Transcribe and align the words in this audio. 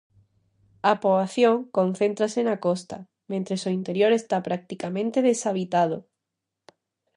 A 0.91 0.93
poboación 1.01 1.55
concéntrase 1.77 2.39
na 2.43 2.57
costa, 2.65 2.97
mentres 3.31 3.61
o 3.69 3.71
interior 3.79 4.11
está 4.15 4.37
practicamente 4.47 5.25
deshabitado. 5.27 5.97